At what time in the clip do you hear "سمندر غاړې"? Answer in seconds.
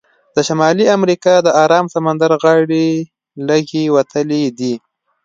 1.93-2.87